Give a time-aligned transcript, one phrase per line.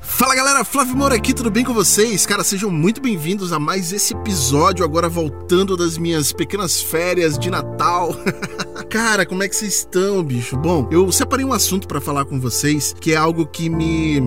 [0.00, 2.26] Fala galera, Flávio Moura aqui, tudo bem com vocês?
[2.26, 7.48] Cara, sejam muito bem-vindos a mais esse episódio, agora voltando das minhas pequenas férias de
[7.50, 8.16] Natal.
[8.90, 10.56] Cara, como é que vocês estão, bicho?
[10.56, 14.20] Bom, eu separei um assunto para falar com vocês que é algo que me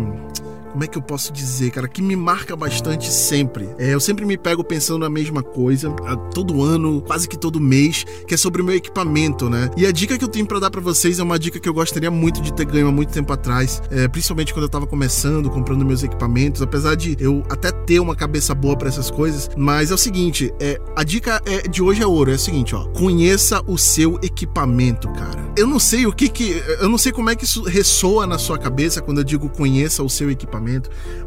[0.72, 3.70] como é que eu posso dizer, cara, que me marca bastante sempre.
[3.78, 5.90] É, eu sempre me pego pensando na mesma coisa,
[6.34, 9.70] todo ano, quase que todo mês, que é sobre o meu equipamento, né?
[9.76, 11.74] E a dica que eu tenho para dar para vocês é uma dica que eu
[11.74, 15.50] gostaria muito de ter ganho há muito tempo atrás, é, principalmente quando eu tava começando,
[15.50, 19.92] comprando meus equipamentos, apesar de eu até ter uma cabeça boa para essas coisas, mas
[19.92, 22.86] é o seguinte, é, a dica é, de hoje é ouro, é o seguinte, ó,
[22.90, 25.52] conheça o seu equipamento, cara.
[25.58, 28.38] Eu não sei o que que, eu não sei como é que isso ressoa na
[28.38, 30.61] sua cabeça quando eu digo conheça o seu equipamento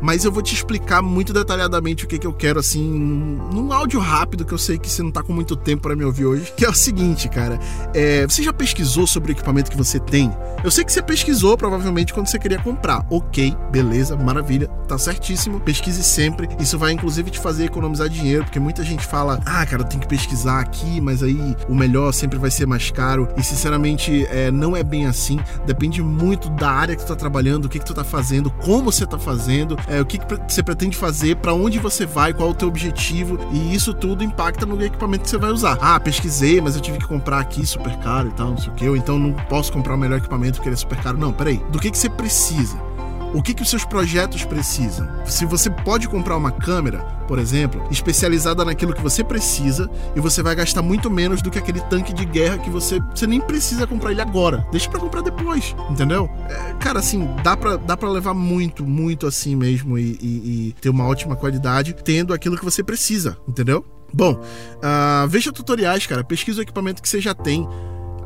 [0.01, 4.01] mas eu vou te explicar muito detalhadamente o que, que eu quero, assim, num áudio
[4.01, 6.53] rápido, que eu sei que você não tá com muito tempo para me ouvir hoje,
[6.57, 7.59] que é o seguinte, cara.
[7.93, 10.35] É, você já pesquisou sobre o equipamento que você tem?
[10.63, 13.05] Eu sei que você pesquisou, provavelmente, quando você queria comprar.
[13.11, 15.61] Ok, beleza, maravilha, tá certíssimo.
[15.61, 16.49] Pesquise sempre.
[16.59, 20.09] Isso vai, inclusive, te fazer economizar dinheiro, porque muita gente fala, ah, cara, tenho que
[20.09, 23.29] pesquisar aqui, mas aí o melhor sempre vai ser mais caro.
[23.37, 25.39] E, sinceramente, é, não é bem assim.
[25.67, 28.91] Depende muito da área que tu tá trabalhando, o que, que tu tá fazendo, como
[28.91, 32.51] você tá fazendo, é, o que, que você pretende fazer, para onde você vai, qual
[32.51, 35.79] o teu objetivo, e isso tudo impacta no equipamento que você vai usar.
[35.81, 38.75] Ah, pesquisei, mas eu tive que comprar aqui super caro e tal, não sei o
[38.75, 41.19] que, então não posso comprar o melhor equipamento porque ele é super caro.
[41.19, 41.57] Não, peraí.
[41.71, 42.94] Do que, que você precisa?
[43.35, 45.09] O que, que os seus projetos precisam.
[45.27, 50.43] Se você pode comprar uma câmera, por exemplo, especializada naquilo que você precisa, e você
[50.43, 53.87] vai gastar muito menos do que aquele tanque de guerra que você, você nem precisa
[53.87, 54.65] comprar ele agora.
[54.71, 56.31] Deixa para comprar depois, entendeu?
[56.49, 60.91] É, cara, assim, dá pra, dá levar muito, muito assim mesmo e, e, e ter
[60.91, 63.85] uma ótima qualidade tendo aquilo que você precisa, entendeu?
[64.13, 66.23] Bom, uh, veja tutoriais, cara.
[66.23, 67.67] Pesquisa o equipamento que você já tem.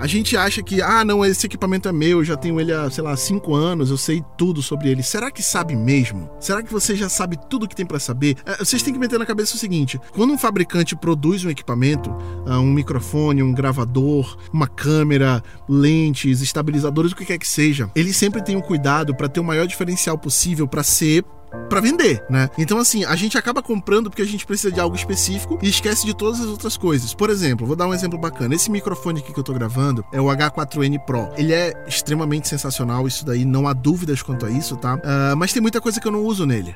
[0.00, 2.88] A gente acha que, ah, não, esse equipamento é meu, eu já tenho ele há,
[2.88, 5.02] sei lá, cinco anos, eu sei tudo sobre ele.
[5.02, 6.30] Será que sabe mesmo?
[6.38, 8.36] Será que você já sabe tudo que tem para saber?
[8.46, 12.14] É, vocês têm que meter na cabeça o seguinte: quando um fabricante produz um equipamento,
[12.46, 18.12] ah, um microfone, um gravador, uma câmera, lentes, estabilizadores, o que quer que seja, ele
[18.12, 21.24] sempre tem um cuidado para ter o maior diferencial possível para ser
[21.68, 22.48] para vender, né?
[22.58, 26.06] Então assim, a gente acaba comprando porque a gente precisa de algo específico e esquece
[26.06, 27.14] de todas as outras coisas.
[27.14, 28.54] Por exemplo, vou dar um exemplo bacana.
[28.54, 31.28] Esse microfone aqui que eu tô gravando é o H4N Pro.
[31.36, 34.96] Ele é extremamente sensacional, isso daí não há dúvidas quanto a isso, tá?
[34.96, 36.74] Uh, mas tem muita coisa que eu não uso nele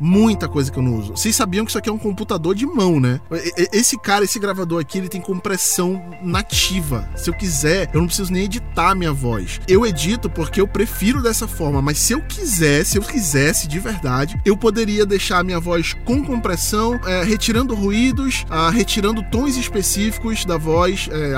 [0.00, 1.16] muita coisa que eu não uso.
[1.16, 3.20] Vocês sabiam que isso aqui é um computador de mão, né?
[3.72, 7.08] Esse cara, esse gravador aqui, ele tem compressão nativa.
[7.16, 9.60] Se eu quiser, eu não preciso nem editar minha voz.
[9.66, 13.78] Eu edito porque eu prefiro dessa forma, mas se eu quiser, se eu quisesse de
[13.78, 19.56] verdade, eu poderia deixar a minha voz com compressão, é, retirando ruídos, ah, retirando tons
[19.56, 21.34] específicos da voz, é,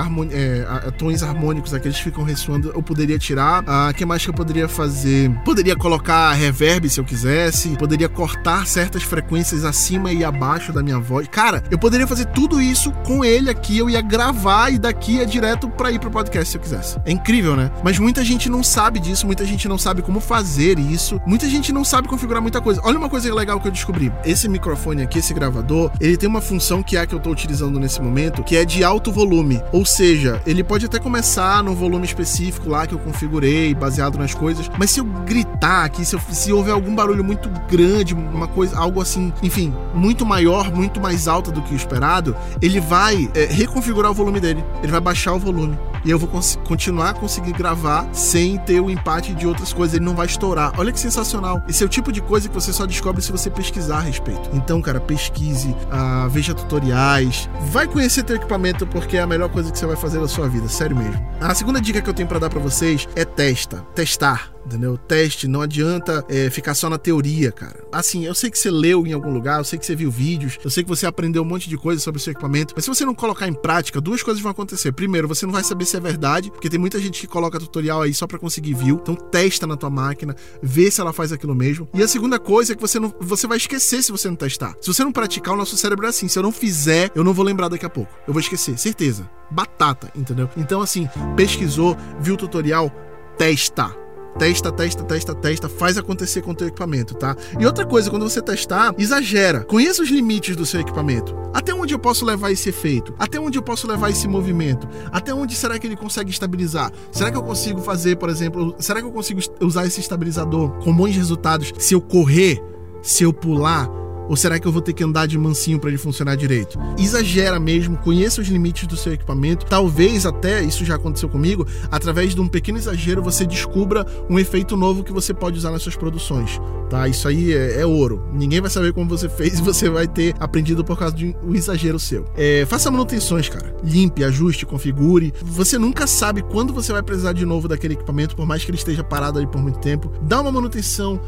[0.87, 3.63] é, tons harmônicos, aqueles que ficam ressoando, eu poderia tirar.
[3.63, 5.31] O ah, que mais que eu poderia fazer?
[5.45, 10.99] Poderia colocar reverb se eu quisesse, poderia cortar certas frequências acima e abaixo da minha
[10.99, 11.29] voz.
[11.29, 15.27] Cara, eu poderia fazer tudo isso com ele aqui, eu ia gravar e daqui ia
[15.27, 16.99] direto para ir pro podcast se eu quisesse.
[17.05, 17.71] É incrível, né?
[17.83, 21.73] Mas muita gente não sabe disso, muita gente não sabe como fazer isso, muita gente
[21.73, 22.81] não sabe configurar muita coisa.
[22.85, 24.13] Olha uma coisa legal que eu descobri.
[24.25, 27.31] Esse microfone aqui, esse gravador, ele tem uma função que é a que eu tô
[27.31, 29.63] utilizando nesse momento, que é de alto volume.
[29.73, 34.35] Ou seja, ele pode até começar no volume específico lá que eu configurei, baseado nas
[34.35, 38.49] coisas, mas se eu gritar aqui, se, eu, se houver algum barulho muito grande, uma
[38.49, 43.31] coisa, algo assim, enfim, muito maior, muito mais alta do que o esperado, ele vai
[43.35, 44.65] é, reconfigurar o volume dele.
[44.83, 45.79] Ele vai baixar o volume.
[46.05, 49.97] E eu vou cons continuar a conseguir gravar sem ter o empate de outras coisas.
[49.97, 50.73] Ele não vai estourar.
[50.79, 51.63] Olha que sensacional.
[51.69, 54.51] Esse é o tipo de coisa que você só descobre se você pesquisar a respeito.
[54.53, 59.71] Então, cara, pesquise, uh, veja tutoriais, vai conhecer teu equipamento porque é a melhor coisa
[59.71, 61.21] que você vai fazer na sua vida, sério mesmo.
[61.41, 64.97] A segunda dica que eu tenho para dar para vocês é testa, testar entendeu?
[64.97, 67.83] Teste, não adianta é, ficar só na teoria, cara.
[67.93, 70.59] Assim, eu sei que você leu em algum lugar, eu sei que você viu vídeos,
[70.63, 72.91] eu sei que você aprendeu um monte de coisa sobre o seu equipamento, mas se
[72.91, 74.93] você não colocar em prática, duas coisas vão acontecer.
[74.93, 78.03] Primeiro, você não vai saber se é verdade, porque tem muita gente que coloca tutorial
[78.03, 81.55] aí só para conseguir view, então testa na tua máquina, vê se ela faz aquilo
[81.55, 81.89] mesmo.
[81.93, 84.75] E a segunda coisa é que você não, você vai esquecer se você não testar.
[84.81, 87.35] Se você não praticar, o nosso cérebro é assim, se eu não fizer, eu não
[87.35, 88.13] vou lembrar daqui a pouco.
[88.27, 89.29] Eu vou esquecer, certeza.
[89.51, 90.49] Batata, entendeu?
[90.57, 92.91] Então assim, pesquisou, viu o tutorial,
[93.37, 94.00] testa
[94.39, 97.37] Testa, testa, testa, testa, faz acontecer com o teu equipamento, tá?
[97.59, 99.65] E outra coisa, quando você testar, exagera.
[99.65, 101.37] Conheça os limites do seu equipamento.
[101.53, 103.15] Até onde eu posso levar esse efeito?
[103.19, 104.89] Até onde eu posso levar esse movimento?
[105.13, 106.91] Até onde será que ele consegue estabilizar?
[107.13, 110.95] Será que eu consigo fazer, por exemplo, será que eu consigo usar esse estabilizador com
[110.95, 112.63] bons resultados se eu correr,
[113.03, 114.00] se eu pular?
[114.31, 116.79] Ou será que eu vou ter que andar de mansinho para ele funcionar direito?
[116.97, 119.67] Exagera mesmo, conheça os limites do seu equipamento.
[119.67, 124.77] Talvez até, isso já aconteceu comigo, através de um pequeno exagero você descubra um efeito
[124.77, 126.61] novo que você pode usar nas suas produções.
[126.89, 127.09] Tá?
[127.09, 128.25] Isso aí é, é ouro.
[128.33, 131.53] Ninguém vai saber como você fez e você vai ter aprendido por causa de um
[131.53, 132.25] exagero seu.
[132.37, 133.75] É, faça manutenções, cara.
[133.83, 135.35] Limpe, ajuste, configure.
[135.43, 138.79] Você nunca sabe quando você vai precisar de novo daquele equipamento, por mais que ele
[138.79, 140.13] esteja parado aí por muito tempo.
[140.23, 141.21] Dá uma manutenção,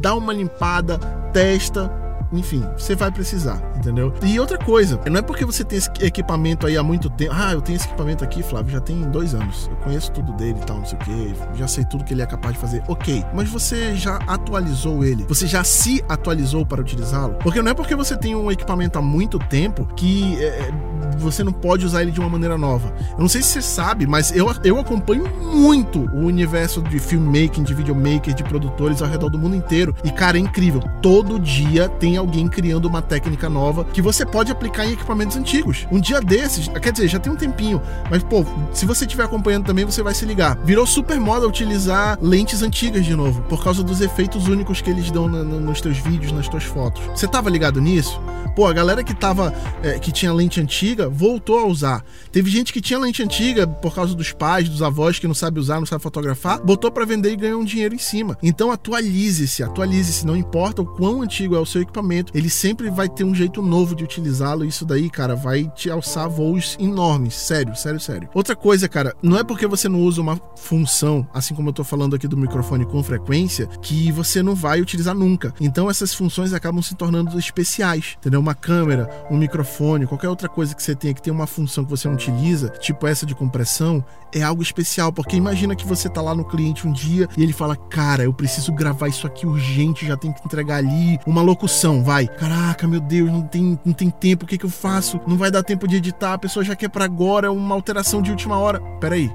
[0.00, 0.96] dá uma limpada,
[1.34, 4.12] testa enfim, você vai precisar, entendeu?
[4.22, 7.32] E outra coisa, não é porque você tem esse equipamento aí há muito tempo.
[7.34, 9.68] Ah, eu tenho esse equipamento aqui, Flávio, já tem dois anos.
[9.70, 11.34] Eu conheço tudo dele e tal, não sei o que.
[11.54, 12.82] Já sei tudo que ele é capaz de fazer.
[12.88, 15.24] Ok, mas você já atualizou ele?
[15.28, 17.34] Você já se atualizou para utilizá-lo?
[17.42, 20.70] Porque não é porque você tem um equipamento há muito tempo que é,
[21.16, 22.92] você não pode usar ele de uma maneira nova.
[23.12, 27.62] Eu não sei se você sabe, mas eu, eu acompanho muito o universo de filmmaking,
[27.62, 29.94] de videomaker, de produtores ao redor do mundo inteiro.
[30.04, 30.82] E, cara, é incrível.
[31.00, 35.86] Todo dia tem alguém criando uma técnica nova que você pode aplicar em equipamentos antigos.
[35.90, 37.80] Um dia desses, quer dizer, já tem um tempinho,
[38.10, 40.58] mas, pô, se você estiver acompanhando também, você vai se ligar.
[40.64, 45.10] Virou super moda utilizar lentes antigas de novo, por causa dos efeitos únicos que eles
[45.10, 47.02] dão na, na, nos teus vídeos, nas tuas fotos.
[47.14, 48.20] Você tava ligado nisso?
[48.54, 49.52] Pô, a galera que tava.
[49.82, 52.04] É, que tinha lente antiga voltou a usar.
[52.32, 55.60] Teve gente que tinha lente antiga por causa dos pais, dos avós que não sabe
[55.60, 58.36] usar, não sabe fotografar, botou para vender e ganhou um dinheiro em cima.
[58.42, 63.08] Então atualize-se, atualize-se, não importa o quão antigo é o seu equipamento, ele sempre vai
[63.08, 64.64] ter um jeito novo de utilizá-lo.
[64.64, 67.34] Isso daí, cara, vai te alçar voos enormes.
[67.34, 68.28] Sério, sério, sério.
[68.34, 71.84] Outra coisa, cara, não é porque você não usa uma função, assim como eu tô
[71.84, 75.54] falando aqui do microfone com frequência, que você não vai utilizar nunca.
[75.60, 78.40] Então essas funções acabam se tornando especiais, entendeu?
[78.40, 81.90] Uma câmera, um microfone, qualquer outra coisa que você tenha que tem uma função que
[81.90, 84.04] você não utiliza, tipo essa de compressão,
[84.34, 87.52] é algo especial, porque imagina que você tá lá no cliente um dia e ele
[87.52, 92.02] fala: "Cara, eu preciso gravar isso aqui urgente, já tem que entregar ali uma locução,
[92.02, 92.26] vai.
[92.26, 95.20] Caraca, meu Deus, não tem não tem tempo, o que que eu faço?
[95.26, 98.30] Não vai dar tempo de editar, a pessoa já quer para agora, uma alteração de
[98.30, 98.80] última hora.
[99.00, 99.30] Pera aí.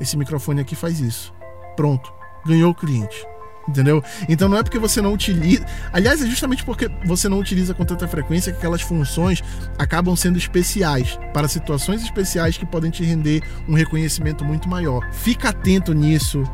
[0.00, 1.32] Esse microfone aqui faz isso.
[1.76, 2.12] Pronto,
[2.44, 3.32] ganhou o cliente
[3.68, 4.02] entendeu?
[4.28, 5.64] Então não é porque você não utiliza.
[5.92, 9.42] Aliás, é justamente porque você não utiliza com tanta frequência que aquelas funções
[9.78, 15.08] acabam sendo especiais para situações especiais que podem te render um reconhecimento muito maior.
[15.12, 16.44] Fica atento nisso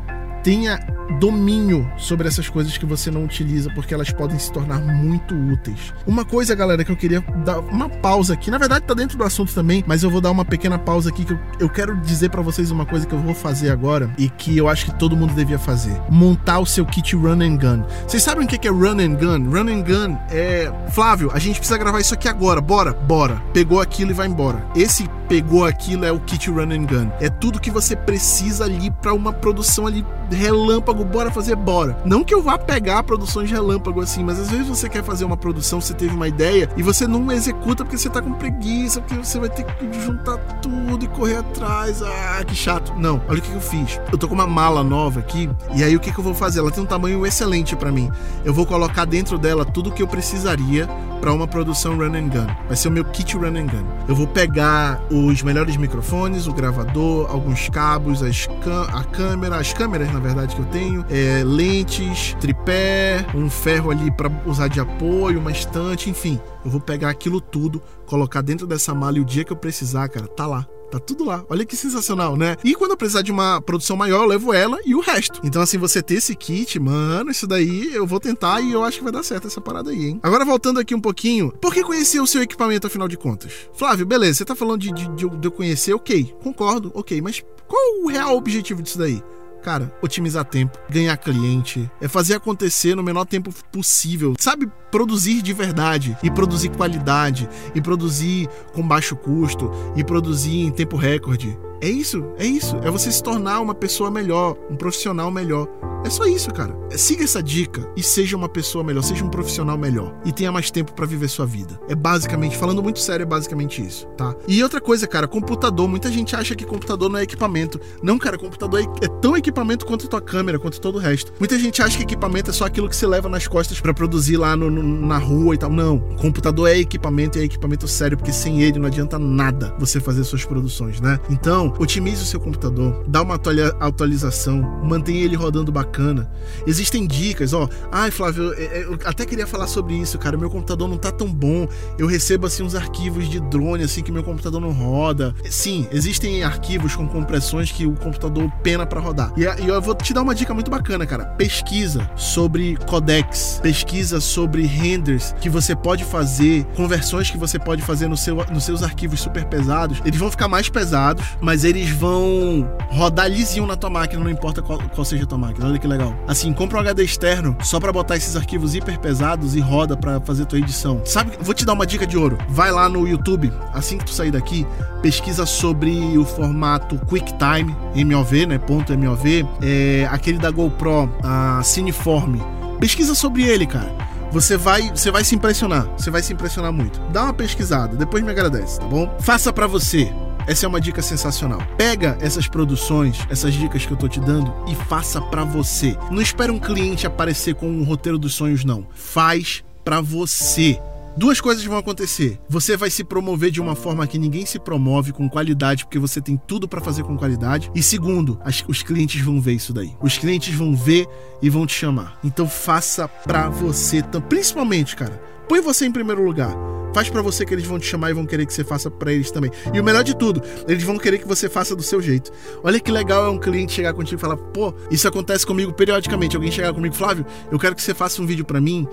[0.43, 0.79] tenha
[1.17, 5.93] domínio sobre essas coisas que você não utiliza, porque elas podem se tornar muito úteis.
[6.05, 9.23] Uma coisa, galera, que eu queria dar uma pausa aqui, na verdade tá dentro do
[9.23, 12.29] assunto também, mas eu vou dar uma pequena pausa aqui que eu, eu quero dizer
[12.29, 15.17] para vocês uma coisa que eu vou fazer agora e que eu acho que todo
[15.17, 17.83] mundo devia fazer: montar o seu kit run and gun.
[18.07, 19.49] Vocês sabem o que é run and gun?
[19.49, 23.41] Run and gun é Flávio, a gente precisa gravar isso aqui agora, bora, bora.
[23.53, 24.65] Pegou aquilo e vai embora.
[24.75, 27.09] Esse pegou aquilo é o kit run and gun.
[27.19, 31.97] É tudo que você precisa ali para uma produção ali relâmpago, bora fazer, bora.
[32.05, 35.37] Não que eu vá pegar produções relâmpago assim, mas às vezes você quer fazer uma
[35.37, 39.23] produção, você teve uma ideia e você não executa porque você tá com preguiça, porque
[39.23, 42.01] você vai ter que juntar tudo e correr atrás.
[42.01, 42.93] Ah, que chato.
[42.97, 43.99] Não, olha o que eu fiz.
[44.11, 46.59] Eu tô com uma mala nova aqui e aí o que eu vou fazer?
[46.59, 48.11] Ela tem um tamanho excelente para mim.
[48.43, 50.87] Eu vou colocar dentro dela tudo que eu precisaria
[51.19, 52.47] para uma produção run and gun.
[52.67, 53.85] Vai ser o meu kit run and gun.
[54.07, 58.47] Eu vou pegar os melhores microfones, o gravador, alguns cabos, as
[58.93, 64.11] a câmera, as câmeras na verdade que eu tenho, é, lentes, tripé, um ferro ali
[64.11, 66.39] para usar de apoio, uma estante, enfim.
[66.63, 70.07] Eu vou pegar aquilo tudo, colocar dentro dessa mala e o dia que eu precisar,
[70.09, 70.67] cara, tá lá.
[70.89, 71.45] Tá tudo lá.
[71.49, 72.55] Olha que sensacional, né?
[72.63, 75.39] E quando eu precisar de uma produção maior, eu levo ela e o resto.
[75.43, 78.97] Então, assim, você ter esse kit, mano, isso daí eu vou tentar e eu acho
[78.97, 80.19] que vai dar certo essa parada aí, hein?
[80.23, 83.51] Agora, voltando aqui um pouquinho, por que conhecer o seu equipamento afinal de contas?
[83.73, 88.03] Flávio, beleza, você tá falando de, de, de eu conhecer, ok, concordo, ok, mas qual
[88.03, 89.21] o real objetivo disso daí?
[89.61, 94.33] Cara, otimizar tempo, ganhar cliente, é fazer acontecer no menor tempo possível.
[94.39, 100.71] Sabe, produzir de verdade, e produzir qualidade, e produzir com baixo custo, e produzir em
[100.71, 101.57] tempo recorde.
[101.81, 102.75] É isso, é isso.
[102.83, 105.67] É você se tornar uma pessoa melhor, um profissional melhor.
[106.03, 106.77] É só isso, cara.
[106.91, 110.71] Siga essa dica e seja uma pessoa melhor, seja um profissional melhor e tenha mais
[110.71, 111.79] tempo para viver sua vida.
[111.89, 114.33] É basicamente, falando muito sério, é basicamente isso, tá?
[114.47, 115.87] E outra coisa, cara, computador.
[115.87, 117.79] Muita gente acha que computador não é equipamento.
[118.01, 121.33] Não, cara, computador é, é tão equipamento quanto tua câmera, quanto todo o resto.
[121.37, 124.37] Muita gente acha que equipamento é só aquilo que você leva nas costas para produzir
[124.37, 125.69] lá no, na rua e tal.
[125.69, 125.99] Não.
[125.99, 130.23] Computador é equipamento e é equipamento sério, porque sem ele não adianta nada você fazer
[130.23, 131.19] suas produções, né?
[131.29, 133.39] Então, Então, otimize o seu computador, dá uma
[133.79, 136.31] atualização, mantenha ele rodando bacana.
[136.67, 137.67] Existem dicas, ó.
[137.91, 140.37] Ai, Flávio, eu até queria falar sobre isso, cara.
[140.37, 141.67] Meu computador não tá tão bom.
[141.97, 145.33] Eu recebo assim uns arquivos de drone assim que meu computador não roda.
[145.49, 149.33] Sim, existem arquivos com compressões que o computador pena para rodar.
[149.35, 151.25] E, e eu vou te dar uma dica muito bacana, cara.
[151.25, 158.07] Pesquisa sobre codecs, pesquisa sobre renders que você pode fazer, conversões que você pode fazer
[158.07, 160.01] no seu, nos seus arquivos super pesados.
[160.05, 164.61] Eles vão ficar mais pesados, mas eles vão rodar lisinho na tua máquina, não importa
[164.61, 165.67] qual, qual seja a tua máquina.
[165.67, 166.13] Olha que legal.
[166.27, 170.19] Assim, compra um HD externo só para botar esses arquivos hiper pesados e roda para
[170.21, 171.01] fazer tua edição.
[171.05, 172.37] Sabe, vou te dar uma dica de ouro.
[172.49, 174.65] Vai lá no YouTube, assim que tu sair daqui,
[175.01, 178.57] pesquisa sobre o formato QuickTime, MOV, né?
[178.57, 182.37] Ponto MOV, é, aquele da GoPro, a Cineform.
[182.79, 184.08] Pesquisa sobre ele, cara.
[184.31, 186.99] Você vai, você vai se impressionar, você vai se impressionar muito.
[187.11, 189.17] Dá uma pesquisada, depois me agradece, tá bom?
[189.19, 190.11] Faça para você.
[190.47, 191.61] Essa é uma dica sensacional.
[191.77, 195.97] Pega essas produções, essas dicas que eu tô te dando e faça para você.
[196.09, 198.87] Não espere um cliente aparecer com um roteiro dos sonhos não.
[198.93, 200.79] Faz para você.
[201.19, 202.39] Duas coisas vão acontecer.
[202.47, 206.21] Você vai se promover de uma forma que ninguém se promove, com qualidade, porque você
[206.21, 207.69] tem tudo para fazer com qualidade.
[207.75, 209.93] E segundo, as, os clientes vão ver isso daí.
[210.01, 211.09] Os clientes vão ver
[211.41, 212.17] e vão te chamar.
[212.23, 215.21] Então faça pra você, principalmente, cara.
[215.49, 216.55] Põe você em primeiro lugar.
[216.93, 219.11] Faz para você que eles vão te chamar e vão querer que você faça para
[219.11, 219.49] eles também.
[219.73, 222.31] E o melhor de tudo, eles vão querer que você faça do seu jeito.
[222.63, 226.35] Olha que legal é um cliente chegar contigo e falar: pô, isso acontece comigo periodicamente.
[226.35, 228.87] Alguém chegar comigo, Flávio, eu quero que você faça um vídeo para mim.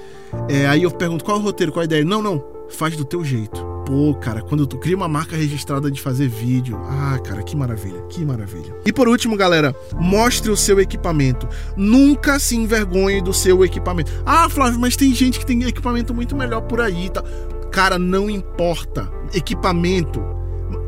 [0.49, 2.05] É, aí eu pergunto: qual é o roteiro, qual é a ideia?
[2.05, 3.76] Não, não, faz do teu jeito.
[3.87, 8.03] Pô, cara, quando tu cria uma marca registrada de fazer vídeo, ah, cara, que maravilha,
[8.09, 8.75] que maravilha.
[8.85, 11.49] E por último, galera, mostre o seu equipamento.
[11.77, 14.11] Nunca se envergonhe do seu equipamento.
[14.27, 17.23] Ah, Flávio, mas tem gente que tem equipamento muito melhor por aí, tá?
[17.71, 19.09] Cara, não importa.
[19.33, 20.21] Equipamento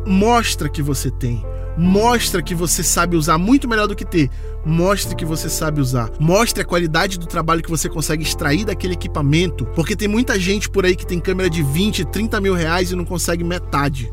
[0.04, 1.44] mostra que você tem.
[1.78, 4.28] Mostra que você sabe usar muito melhor do que ter.
[4.66, 6.10] Mostre que você sabe usar.
[6.18, 9.64] Mostre a qualidade do trabalho que você consegue extrair daquele equipamento.
[9.76, 12.96] Porque tem muita gente por aí que tem câmera de 20, 30 mil reais e
[12.96, 14.12] não consegue metade.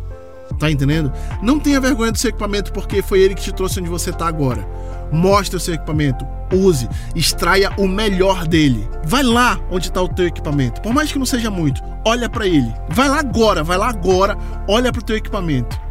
[0.59, 1.11] Tá entendendo?
[1.41, 4.27] Não tenha vergonha do seu equipamento porque foi ele que te trouxe onde você tá
[4.27, 4.63] agora.
[5.11, 8.87] Mostre o seu equipamento, use, extraia o melhor dele.
[9.03, 12.47] Vai lá onde está o teu equipamento, por mais que não seja muito, olha para
[12.47, 12.71] ele.
[12.89, 15.84] Vai lá agora, vai lá agora, olha para o teu equipamento.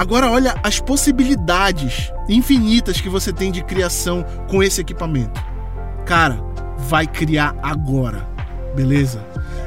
[0.00, 5.38] Agora olha as possibilidades infinitas que você tem de criação com esse equipamento.
[6.06, 6.40] Cara,
[6.88, 8.26] vai criar agora,
[8.74, 9.22] beleza?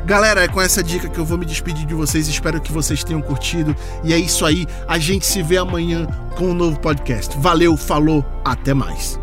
[0.07, 2.27] Galera, é com essa dica que eu vou me despedir de vocês.
[2.27, 3.75] Espero que vocês tenham curtido.
[4.03, 4.65] E é isso aí.
[4.87, 7.37] A gente se vê amanhã com um novo podcast.
[7.37, 9.19] Valeu, falou, até mais.